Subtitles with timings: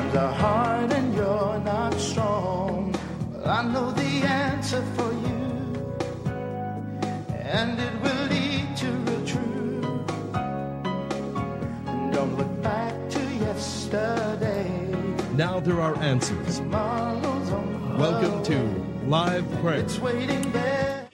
[0.00, 2.94] times are hard and you're not strong.
[3.32, 5.40] Well, I know the answer for you,
[7.36, 10.06] and it will lead to real truth.
[12.14, 14.68] Don't look back to yesterday.
[15.34, 16.58] Now there are answers.
[16.58, 19.80] Tomorrow's on the Welcome to Live Prayer.
[19.80, 21.08] It's waiting there.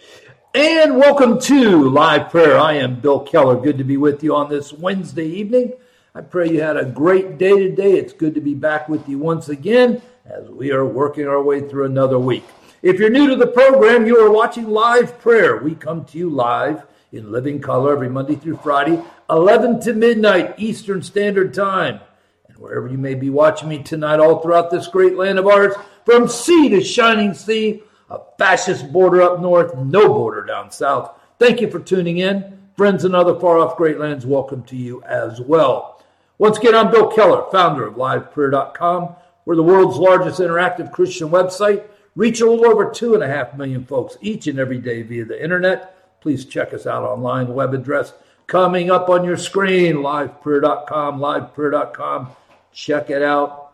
[0.55, 2.57] And welcome to Live Prayer.
[2.57, 3.61] I am Bill Keller.
[3.61, 5.73] Good to be with you on this Wednesday evening.
[6.17, 7.99] I pray you had a great day today.
[7.99, 11.61] It's good to be back with you once again as we are working our way
[11.61, 12.45] through another week.
[12.81, 15.59] If you're new to the program, you are watching Live Prayer.
[15.59, 18.99] We come to you live in living color every Monday through Friday,
[19.29, 22.01] 11 to midnight Eastern Standard Time.
[22.49, 25.75] And wherever you may be watching me tonight, all throughout this great land of ours,
[26.07, 31.11] from sea to shining sea, a fascist border up north, no border down south.
[31.39, 32.59] Thank you for tuning in.
[32.75, 35.93] Friends in other far off great lands, welcome to you as well.
[36.39, 39.17] Once again, I'm Bill Keller, founder of LivePrayer.com.
[39.47, 43.57] We're the world's largest interactive Christian website, reach a little over two and a half
[43.57, 46.21] million folks each and every day via the internet.
[46.21, 47.55] Please check us out online.
[47.55, 48.13] Web address
[48.47, 52.29] coming up on your screen, LivePrayer.com, LivePrayer.com.
[52.71, 53.73] Check it out.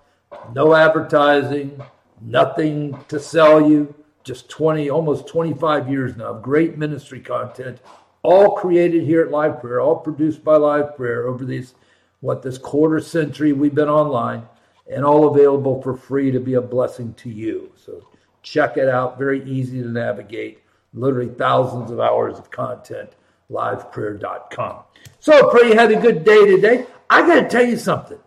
[0.54, 1.82] No advertising,
[2.20, 3.92] nothing to sell you.
[4.22, 7.80] Just 20, almost 25 years now of great ministry content,
[8.22, 11.74] all created here at Live Prayer, all produced by Live Prayer over these
[12.22, 14.46] what this quarter century we've been online
[14.90, 17.70] and all available for free to be a blessing to you.
[17.76, 18.08] So
[18.42, 19.18] check it out.
[19.18, 20.60] Very easy to navigate.
[20.94, 23.10] Literally thousands of hours of content.
[23.50, 24.78] Liveprayer.com.
[25.18, 26.86] So pray you had a good day today.
[27.10, 28.18] I got to tell you something.